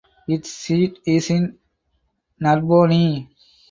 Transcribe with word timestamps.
Its 0.27 0.51
seat 0.51 0.97
is 1.05 1.29
in 1.29 1.59
Narbonne. 2.39 3.29